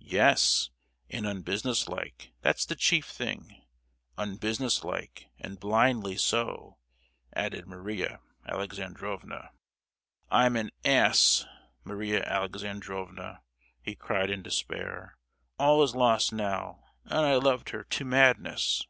[0.00, 0.70] "Yes,
[1.10, 6.78] and unbusinesslike, that's the chief thing—unbusinesslike, and blindly so!"
[7.34, 9.50] added Maria Alexandrovna.
[10.30, 11.44] "I'm an ass!
[11.84, 13.42] Maria Alexandrovna,"
[13.82, 15.18] he cried in despair.
[15.58, 18.86] "All is lost now, and I loved her to madness!"